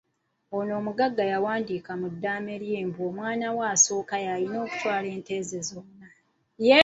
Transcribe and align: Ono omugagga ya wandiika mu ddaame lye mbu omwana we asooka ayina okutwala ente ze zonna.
Ono 0.57 0.71
omugagga 0.79 1.23
ya 1.31 1.37
wandiika 1.45 1.91
mu 2.01 2.07
ddaame 2.13 2.53
lye 2.63 2.79
mbu 2.87 3.01
omwana 3.09 3.47
we 3.57 3.63
asooka 3.73 4.15
ayina 4.33 4.57
okutwala 4.65 5.07
ente 5.15 5.35
ze 5.47 5.59
zonna. 5.69 6.07